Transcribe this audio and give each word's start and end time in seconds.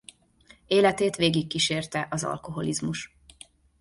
Életét 0.67 1.15
végigkísérte 1.15 2.07
az 2.09 2.23
alkoholizmus. 2.23 3.15